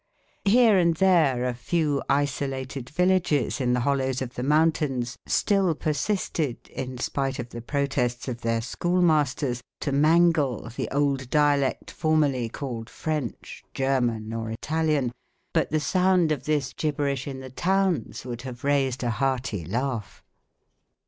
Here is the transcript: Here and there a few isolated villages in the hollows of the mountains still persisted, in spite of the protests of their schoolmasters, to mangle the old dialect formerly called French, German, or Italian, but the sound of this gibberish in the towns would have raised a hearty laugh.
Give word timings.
Here 0.45 0.79
and 0.79 0.95
there 0.95 1.45
a 1.45 1.53
few 1.53 2.01
isolated 2.09 2.89
villages 2.89 3.61
in 3.61 3.73
the 3.73 3.81
hollows 3.81 4.19
of 4.19 4.33
the 4.33 4.41
mountains 4.41 5.15
still 5.27 5.75
persisted, 5.75 6.57
in 6.69 6.97
spite 6.97 7.37
of 7.37 7.49
the 7.49 7.61
protests 7.61 8.27
of 8.27 8.41
their 8.41 8.61
schoolmasters, 8.61 9.61
to 9.81 9.91
mangle 9.91 10.67
the 10.75 10.89
old 10.89 11.29
dialect 11.29 11.91
formerly 11.91 12.49
called 12.49 12.89
French, 12.89 13.63
German, 13.75 14.33
or 14.33 14.49
Italian, 14.49 15.11
but 15.53 15.69
the 15.69 15.79
sound 15.79 16.31
of 16.31 16.45
this 16.45 16.73
gibberish 16.73 17.27
in 17.27 17.39
the 17.39 17.51
towns 17.51 18.25
would 18.25 18.41
have 18.41 18.63
raised 18.63 19.03
a 19.03 19.11
hearty 19.11 19.63
laugh. 19.63 20.23